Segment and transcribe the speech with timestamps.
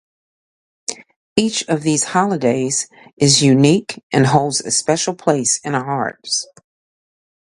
[1.35, 6.47] Each of these holidays is unique and holds a special place in our hearts.